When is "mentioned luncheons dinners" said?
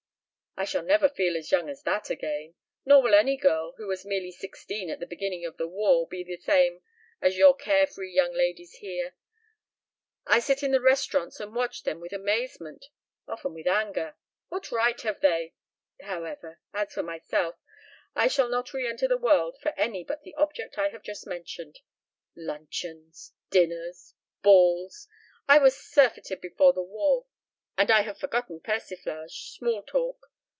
21.25-24.15